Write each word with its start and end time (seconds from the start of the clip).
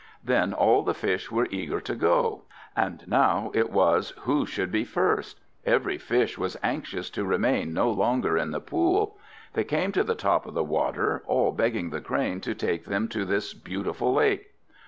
Then 0.23 0.51
all 0.51 0.81
the 0.81 0.95
Fish 0.95 1.31
were 1.31 1.45
eager 1.51 1.79
to 1.81 1.93
go. 1.93 2.41
And 2.75 3.03
now 3.07 3.51
it 3.53 3.69
was 3.69 4.13
who 4.21 4.47
should 4.47 4.71
be 4.71 4.83
first; 4.83 5.39
every 5.63 5.99
Fish 5.99 6.39
was 6.39 6.57
anxious 6.63 7.07
to 7.11 7.23
remain 7.23 7.71
no 7.71 7.91
longer 7.91 8.35
in 8.35 8.49
the 8.49 8.59
pool. 8.59 9.19
They 9.53 9.63
came 9.63 9.91
to 9.91 10.03
the 10.03 10.15
top 10.15 10.47
of 10.47 10.55
the 10.55 10.63
water, 10.63 11.21
all 11.27 11.51
begging 11.51 11.91
the 11.91 12.01
Crane 12.01 12.41
to 12.41 12.55
take 12.55 12.85
them 12.85 13.09
to 13.09 13.25
this 13.25 13.53
beautiful 13.53 14.11
lake. 14.11 14.55